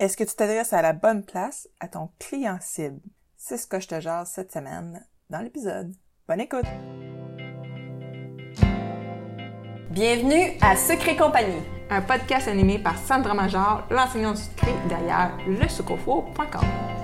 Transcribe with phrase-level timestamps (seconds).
[0.00, 3.00] Est-ce que tu t'adresses à la bonne place, à ton client cible?
[3.36, 5.92] C'est ce que je te jase cette semaine dans l'épisode.
[6.28, 6.66] Bonne écoute!
[9.90, 16.60] Bienvenue à Secret Compagnie, un podcast animé par Sandra Major, l'enseignante du secret derrière lesucofo.com.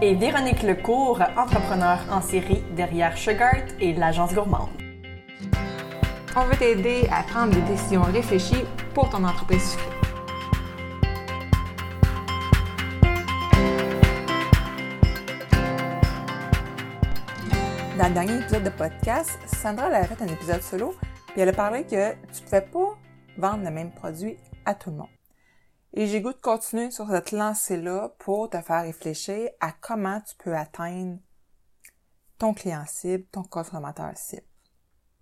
[0.00, 4.70] Et Véronique Lecourt, entrepreneur en série derrière Sugart et l'agence gourmande.
[6.34, 8.64] On veut t'aider à prendre des décisions réfléchies
[8.94, 10.07] pour ton entreprise sucrée.
[18.14, 20.94] Dernier épisode de podcast, Sandra a fait un épisode solo,
[21.28, 22.98] puis elle a parlé que tu ne pouvais pas
[23.36, 25.10] vendre le même produit à tout le monde.
[25.92, 30.36] Et j'ai goût de continuer sur cette lancée-là pour te faire réfléchir à comment tu
[30.36, 31.18] peux atteindre
[32.38, 34.46] ton client cible, ton consommateur cible.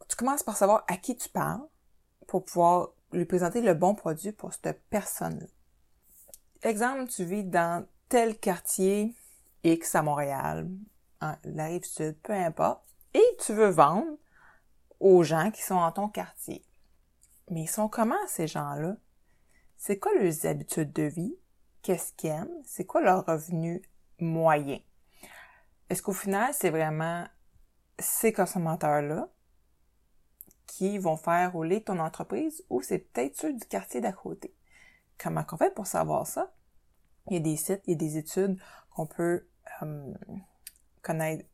[0.08, 1.66] Tu commences par savoir à qui tu parles
[2.28, 5.46] pour pouvoir lui présenter le bon produit pour cette personne-là.
[6.62, 9.14] Exemple, tu vis dans tel quartier
[9.64, 10.68] X à Montréal,
[11.20, 12.82] la rive sud, peu importe,
[13.14, 14.18] et tu veux vendre
[15.00, 16.64] aux gens qui sont dans ton quartier.
[17.50, 18.96] Mais ils sont comment ces gens-là?
[19.76, 21.36] C'est quoi leurs habitudes de vie?
[21.82, 22.62] Qu'est-ce qu'ils aiment?
[22.64, 23.82] C'est quoi leur revenu
[24.18, 24.80] moyen?
[25.88, 27.26] Est-ce qu'au final, c'est vraiment
[27.98, 29.28] ces consommateurs-là
[30.66, 34.54] qui vont faire rouler ton entreprise ou c'est peut-être ceux du quartier d'à côté?
[35.18, 36.52] Comment on fait pour savoir ça?
[37.28, 39.46] Il y a des sites, il y a des études qu'on peut
[39.82, 40.14] euh,
[41.06, 41.44] connaître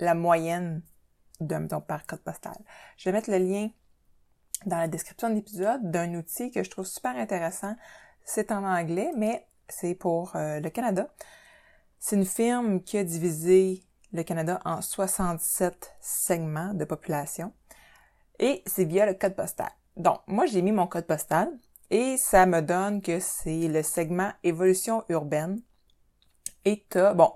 [0.00, 0.82] la moyenne
[1.40, 2.56] d'un par code postal.
[2.96, 3.68] Je vais mettre le lien
[4.64, 7.74] dans la description de l'épisode d'un outil que je trouve super intéressant.
[8.24, 11.12] C'est en anglais, mais c'est pour euh, le Canada.
[11.98, 17.52] C'est une firme qui a divisé le Canada en 67 segments de population
[18.38, 19.70] et c'est via le code postal.
[19.96, 21.50] Donc, moi, j'ai mis mon code postal
[21.90, 25.60] et ça me donne que c'est le segment évolution urbaine.
[26.64, 27.32] Et t'as, bon,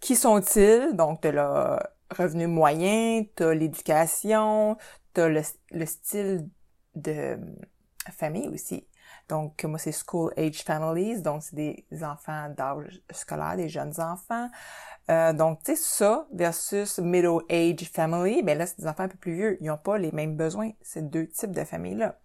[0.00, 0.94] qui sont-ils?
[0.94, 1.78] Donc, t'as le
[2.16, 4.76] revenu moyen, t'as l'éducation,
[5.12, 5.42] t'as le,
[5.72, 6.48] le style
[6.94, 7.36] de euh,
[8.12, 8.86] famille aussi.
[9.28, 14.48] Donc, moi, c'est School Age Families, donc c'est des enfants d'âge scolaire, des jeunes enfants.
[15.10, 19.08] Euh, donc, tu sais, ça versus Middle Age Family, ben là, c'est des enfants un
[19.08, 19.58] peu plus vieux.
[19.60, 20.70] Ils n'ont pas les mêmes besoins.
[20.82, 22.18] C'est deux types de familles-là.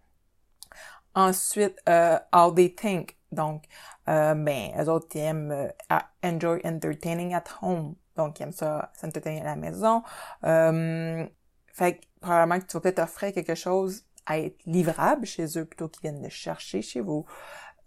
[1.15, 3.17] Ensuite, euh, How They Think.
[3.33, 3.63] Donc,
[4.07, 7.95] euh, ben, eux autres, ils aiment euh, enjoy entertaining at home.
[8.15, 10.03] Donc, ils aiment ça, s'entertainer à la maison.
[10.43, 11.25] Euh,
[11.73, 15.65] fait que, probablement que tu vas peut-être offrir quelque chose à être livrable chez eux
[15.65, 17.25] plutôt qu'ils viennent le chercher chez vous.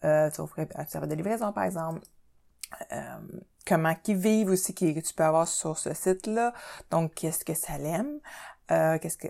[0.05, 2.01] Euh, tu offrir un service de livraison, par exemple.
[2.93, 3.19] Euh,
[3.67, 6.53] comment qu'ils vivent aussi, que tu peux avoir sur ce site-là.
[6.91, 8.21] Donc, qu'est-ce que ça l'aime?
[8.71, 9.29] Euh, qu'est-ce que...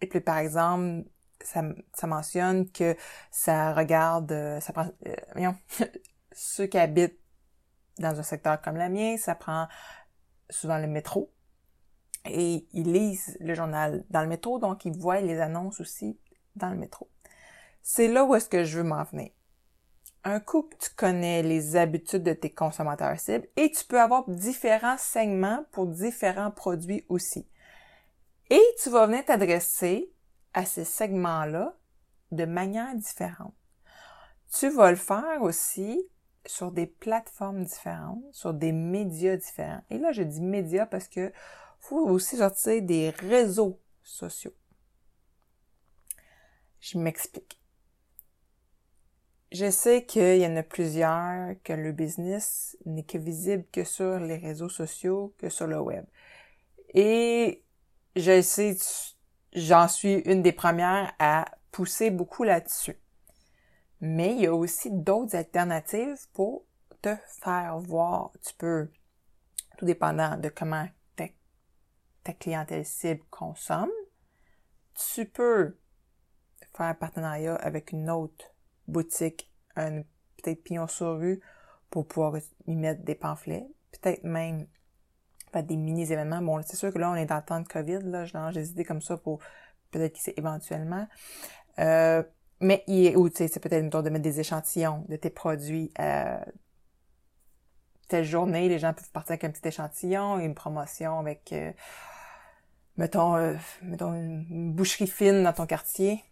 [0.00, 1.04] Et puis, par exemple,
[1.44, 1.62] ça,
[1.92, 2.96] ça mentionne que
[3.30, 5.52] ça regarde, euh, ça prend, euh,
[6.32, 7.18] ceux qui habitent
[7.98, 9.68] dans un secteur comme le mien, ça prend
[10.50, 11.30] souvent le métro.
[12.26, 16.18] Et ils lisent le journal dans le métro, donc ils voient les annonces aussi
[16.56, 17.10] dans le métro.
[17.82, 19.30] C'est là où est-ce que je veux m'en venir.
[20.24, 24.96] Un coup tu connais les habitudes de tes consommateurs cibles et tu peux avoir différents
[24.96, 27.46] segments pour différents produits aussi.
[28.48, 30.10] Et tu vas venir t'adresser
[30.54, 31.76] à ces segments-là
[32.30, 33.54] de manière différente.
[34.52, 36.08] Tu vas le faire aussi
[36.46, 39.82] sur des plateformes différentes, sur des médias différents.
[39.90, 41.32] Et là, je dis médias parce que
[41.80, 44.54] faut aussi sortir des réseaux sociaux.
[46.80, 47.60] Je m'explique.
[49.52, 54.18] Je sais qu'il y en a plusieurs, que le business n'est que visible que sur
[54.18, 56.04] les réseaux sociaux, que sur le web.
[56.92, 57.62] Et
[58.16, 58.76] je sais,
[59.54, 62.98] j'en suis une des premières à pousser beaucoup là-dessus.
[64.00, 66.64] Mais il y a aussi d'autres alternatives pour
[67.00, 68.32] te faire voir.
[68.46, 68.90] Tu peux,
[69.78, 71.26] tout dépendant de comment ta,
[72.22, 73.90] ta clientèle cible consomme,
[74.94, 75.76] tu peux
[76.76, 78.52] faire un partenariat avec une autre
[78.88, 80.02] boutique, un
[80.36, 81.40] peut-être pignon sur rue
[81.90, 82.36] pour pouvoir
[82.66, 84.66] y mettre des pamphlets, peut-être même
[85.54, 86.42] faire des mini-événements.
[86.42, 88.54] Bon, c'est sûr que là, on est dans le temps de COVID, là, je lance
[88.54, 89.38] des idées comme ça pour
[89.90, 91.06] peut-être que c'est éventuellement.
[91.78, 92.22] Euh,
[92.60, 96.38] mais il ou tu sais, c'est peut-être de mettre des échantillons de tes produits euh,
[98.08, 101.72] telle journée, les gens peuvent partir avec un petit échantillon une promotion avec euh,
[102.96, 106.24] mettons, euh, mettons une boucherie fine dans ton quartier.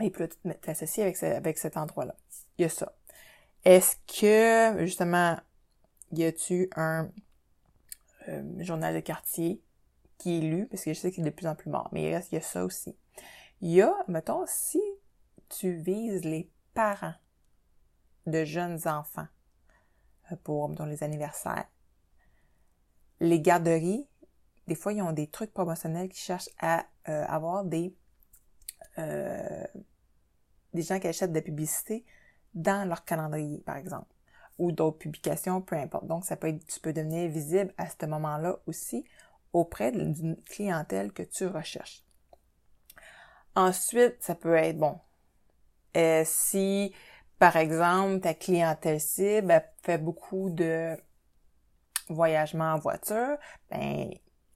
[0.00, 2.14] Et puis là, tu t'associes avec, avec cet endroit-là.
[2.58, 2.92] Il y a ça.
[3.64, 5.36] Est-ce que, justement,
[6.12, 7.10] y a-tu un
[8.30, 9.62] euh, journal de quartier
[10.18, 10.66] qui est lu?
[10.66, 11.88] Parce que je sais qu'il est de plus en plus mort.
[11.92, 12.96] Mais il, y a ça aussi.
[13.60, 14.80] Il y a, mettons, si
[15.48, 17.14] tu vises les parents
[18.26, 19.26] de jeunes enfants,
[20.30, 21.66] euh, pour dans les anniversaires.
[23.20, 24.06] Les garderies,
[24.66, 27.94] des fois, ils ont des trucs promotionnels qui cherchent à euh, avoir des
[30.74, 32.04] des gens qui achètent de la publicité
[32.54, 34.12] dans leur calendrier, par exemple,
[34.60, 36.06] ou d'autres publications, peu importe.
[36.06, 39.04] Donc, ça peut être, tu peux devenir visible à ce moment-là aussi
[39.52, 42.04] auprès d'une clientèle que tu recherches.
[43.56, 44.98] Ensuite, ça peut être, bon,
[45.96, 46.94] euh, si,
[47.38, 50.96] par exemple, ta clientèle cible fait beaucoup de
[52.08, 53.38] voyagement en voiture,
[53.70, 54.10] ben,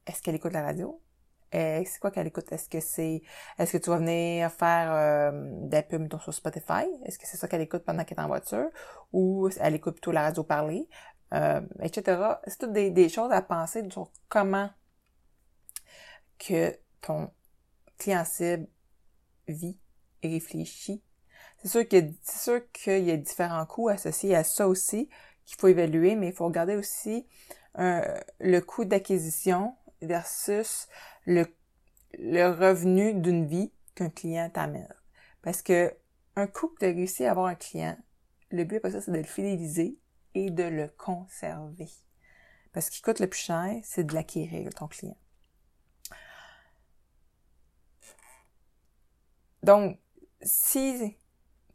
[0.06, 1.00] est-ce qu'elle écoute la radio?
[1.54, 2.50] Euh, c'est quoi qu'elle écoute?
[2.50, 3.22] Est-ce que c'est
[3.58, 5.30] est-ce que tu vas venir faire euh,
[5.68, 6.86] des pubs sur Spotify?
[7.04, 8.68] Est-ce que c'est ça qu'elle écoute pendant qu'elle est en voiture?
[9.12, 10.88] Ou elle écoute plutôt la radio parler?
[11.32, 12.40] Euh, etc.
[12.46, 14.70] C'est toutes des, choses à penser sur comment
[16.38, 17.30] que ton
[17.98, 18.66] client cible
[19.46, 19.78] vit
[20.22, 21.02] et réfléchit.
[21.62, 21.86] C'est
[22.24, 25.08] sûr qu'il y a différents coûts associés à ça aussi
[25.44, 27.26] qu'il faut évaluer, mais il faut regarder aussi
[27.76, 30.88] le coût d'acquisition versus
[31.26, 31.47] le,
[32.19, 34.93] revenu d'une vie qu'un client t'amène.
[35.43, 35.94] Parce que
[36.37, 37.97] un couple de réussir à avoir un client,
[38.50, 39.99] le but après ça, c'est de le fidéliser
[40.35, 41.91] et de le conserver.
[42.73, 45.17] Parce qu'il coûte le plus cher, c'est de l'acquérir, ton client.
[49.62, 49.99] Donc,
[50.43, 51.17] si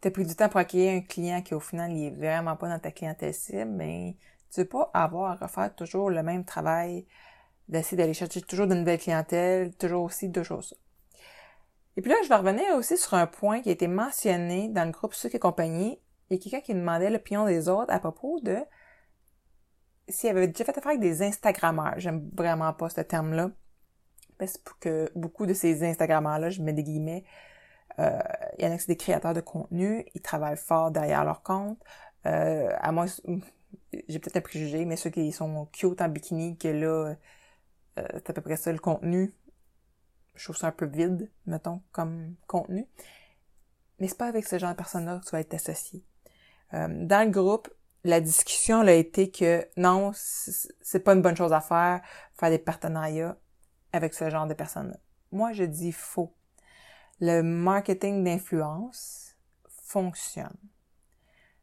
[0.02, 2.56] tu as pris du temps pour acquérir un client qui au final il est vraiment
[2.56, 4.14] pas dans ta clientèle cible, ben
[4.52, 7.08] tu veux pas avoir à refaire toujours le même travail
[7.70, 10.76] d'essayer d'aller chercher toujours de nouvelles clientèles, toujours aussi toujours ça.
[11.96, 14.86] Et puis là, je vais revenir aussi sur un point qui a été mentionné dans
[14.86, 16.00] le groupe Sucre et compagnie.
[16.30, 18.58] Il y a quelqu'un qui demandait l'opinion des autres à propos de
[20.08, 21.96] s'il avait déjà fait affaire avec des Instagrammeurs.
[21.98, 23.52] J'aime vraiment pas ce terme-là.
[24.38, 27.26] Parce que beaucoup de ces Instagrammeurs-là, je mets des guillemets,
[28.00, 28.18] euh,
[28.58, 31.44] il y en a qui sont des créateurs de contenu, ils travaillent fort derrière leur
[31.44, 31.78] compte.
[32.26, 33.06] Euh, à moi,
[34.08, 37.16] j'ai peut-être un préjugé, mais ceux qui sont cute en bikini, que là,
[37.98, 39.34] euh, c'est à peu près ça le contenu.
[40.36, 42.88] Je trouve ça un peu vide, mettons, comme contenu.
[44.00, 46.04] Mais c'est pas avec ce genre de personnes-là que tu vas être associé.
[46.74, 47.70] Euh, dans le groupe,
[48.04, 52.02] la discussion a été que non, c'est pas une bonne chose à faire,
[52.34, 53.38] faire des partenariats
[53.92, 54.98] avec ce genre de personnes-là.
[55.32, 56.34] Moi, je dis faux.
[57.20, 59.36] Le marketing d'influence
[59.68, 60.56] fonctionne.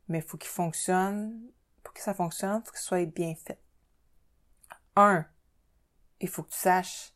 [0.09, 1.41] Mais il faut qu'il fonctionne,
[1.83, 3.59] pour que ça fonctionne, faut que ce soit bien fait.
[4.95, 5.25] Un,
[6.21, 7.13] il faut que tu saches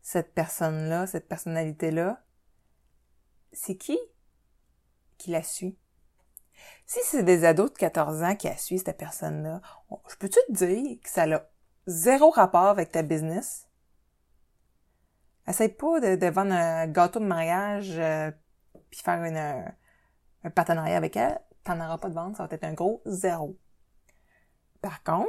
[0.00, 2.22] cette personne-là, cette personnalité-là,
[3.52, 3.98] c'est qui
[5.18, 5.78] qui la suit?
[6.86, 9.60] Si c'est des ados de 14 ans qui la suivent, cette personne-là,
[10.10, 11.48] je peux-tu te dire que ça a
[11.86, 13.68] zéro rapport avec ta business?
[15.46, 18.30] Essaye pas de, vendre un gâteau de mariage euh,
[18.90, 19.74] puis faire une,
[20.44, 21.40] un partenariat avec elle.
[21.64, 23.56] T'en auras pas de vente, ça va être un gros zéro.
[24.80, 25.28] Par contre,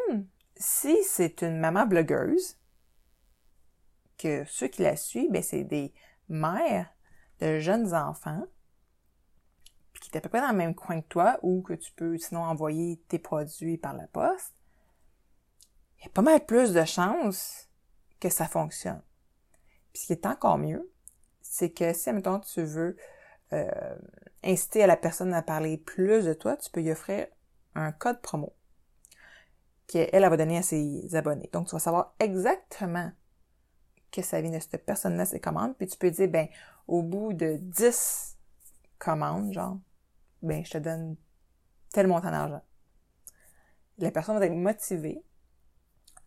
[0.56, 2.58] si c'est une maman blogueuse
[4.18, 5.94] que ceux qui la suivent, ben, c'est des
[6.30, 6.90] mères
[7.40, 8.46] de jeunes enfants
[10.04, 12.18] qui est à peu près dans le même coin que toi ou que tu peux
[12.18, 14.54] sinon envoyer tes produits par la poste,
[15.98, 17.70] il y a pas mal plus de chances
[18.20, 19.02] que ça fonctionne.
[19.94, 20.92] Puis ce qui est encore mieux,
[21.42, 22.98] c'est que si, admettons, tu veux
[23.54, 23.96] euh,
[24.44, 27.28] inciter à la personne à parler plus de toi, tu peux lui offrir
[27.76, 28.54] un code promo
[29.88, 31.50] qu'elle, elle va donner à ses abonnés.
[31.54, 33.12] Donc, tu vas savoir exactement
[34.14, 36.48] que ça vient de cette personne-là, ses commandes, puis tu peux dire, ben,
[36.88, 38.38] au bout de 10
[39.00, 39.80] commandes, genre,
[40.44, 41.18] ben, je te donne
[41.92, 42.62] tel montant d'argent.
[43.98, 45.24] La personne va être motivée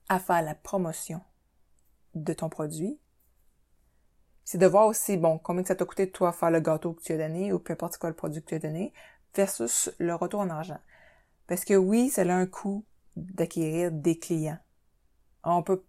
[0.09, 1.21] à faire la promotion
[2.15, 2.99] de ton produit.
[4.45, 7.03] C'est de voir aussi, bon, combien ça t'a coûté de toi faire le gâteau que
[7.03, 8.93] tu as donné ou peu importe quoi le produit que tu as donné
[9.35, 10.79] versus le retour en argent.
[11.47, 12.85] Parce que oui, ça a un coût
[13.17, 14.59] d'acquérir des clients.
[15.45, 15.85] On peut,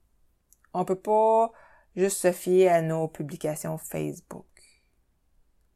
[0.73, 1.51] on peut pas
[1.97, 4.45] juste se fier à nos publications Facebook.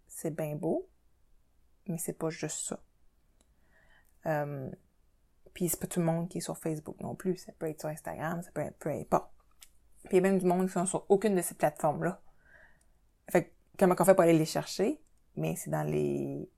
[0.08, 0.88] C'est bien beau,
[1.88, 2.80] mais c'est pas juste ça.
[4.28, 4.70] Euh,
[5.54, 7.38] puis c'est pas tout le monde qui est sur Facebook non plus.
[7.38, 9.32] Ça peut être sur Instagram, ça peut être peu importe.
[10.04, 12.22] Puis il y a même du monde qui sont sur aucune de ces plateformes-là.
[13.30, 15.02] Fait que comment on fait pour aller les chercher?
[15.36, 16.50] Mais c'est dans les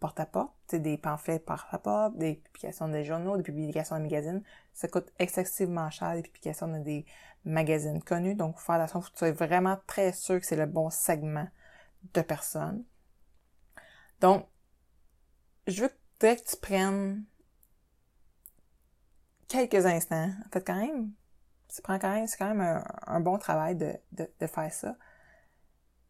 [0.00, 4.42] porte-à-porte, des pamphlets porte-à-porte, des publications de journaux, des publications de magazines.
[4.74, 7.06] Ça coûte excessivement cher, des publications de des
[7.44, 8.34] magazines connus.
[8.34, 11.48] Donc, faire attention, faut que tu vraiment très sûr que c'est le bon segment
[12.14, 12.84] de personnes.
[14.20, 14.46] Donc,
[15.66, 17.24] je veux que tu prennes
[19.48, 20.30] quelques instants.
[20.46, 21.12] En fait, quand même,
[21.68, 24.96] c'est quand même, quand même un, bon travail de, de, de, faire ça.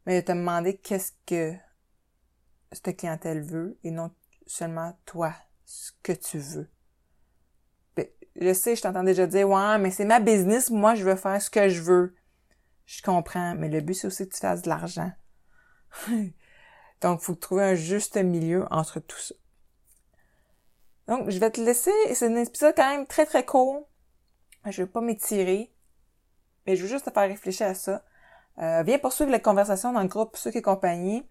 [0.04, 1.54] Mais de te demander qu'est-ce que
[2.72, 4.10] cette clientèle veut et non
[4.46, 5.34] seulement toi,
[5.64, 6.68] ce que tu veux.
[8.36, 11.40] je sais, je t'entends déjà dire, ouais, mais c'est ma business, moi, je veux faire
[11.40, 12.14] ce que je veux.
[12.86, 15.10] Je comprends, mais le but, c'est aussi que tu fasses de l'argent.
[17.00, 19.34] Donc, il faut trouver un juste milieu entre tout ça.
[21.08, 21.92] Donc, je vais te laisser.
[22.14, 23.88] C'est un épisode quand même très, très court.
[24.64, 25.72] Je vais pas m'étirer.
[26.66, 28.04] Mais je veux juste te faire réfléchir à ça.
[28.58, 31.26] Euh, viens poursuivre la conversation dans le groupe Ceux et compagnie.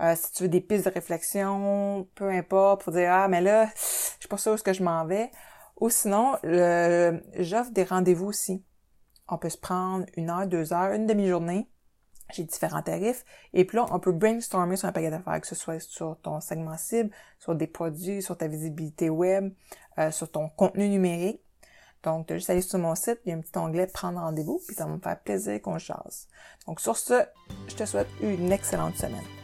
[0.00, 3.66] Euh, si tu veux des pistes de réflexion, peu importe, pour dire Ah, mais là,
[3.66, 5.30] je suis pas sûre où est-ce que je m'en vais.
[5.80, 8.64] Ou sinon, j'offre des rendez-vous aussi.
[9.28, 11.68] On peut se prendre une heure, deux heures, une demi-journée.
[12.32, 13.24] J'ai différents tarifs.
[13.52, 16.40] Et puis là, on peut brainstormer sur un paquet d'affaires, que ce soit sur ton
[16.40, 19.52] segment cible, sur des produits, sur ta visibilité web,
[19.98, 21.40] euh, sur ton contenu numérique.
[22.02, 24.20] Donc, tu as juste aller sur mon site, il y a un petit onglet Prendre
[24.20, 26.28] rendez-vous, puis ça va me faire plaisir qu'on chasse.
[26.66, 27.24] Donc, sur ce,
[27.68, 29.43] je te souhaite une excellente semaine.